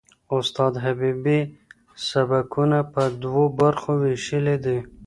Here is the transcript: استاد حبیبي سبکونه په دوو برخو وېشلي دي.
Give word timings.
استاد 0.37 0.73
حبیبي 0.85 1.39
سبکونه 2.07 2.79
په 2.93 3.03
دوو 3.21 3.43
برخو 3.59 3.91
وېشلي 4.01 4.57
دي. 4.65 4.77